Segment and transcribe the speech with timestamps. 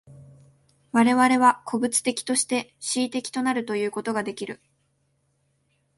[0.93, 4.59] 我々は個物的として思惟的となるということができる。